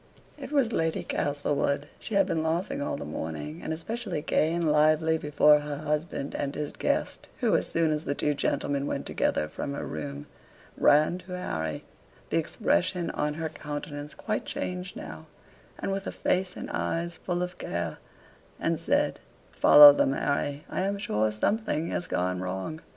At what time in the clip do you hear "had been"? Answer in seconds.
2.15-2.41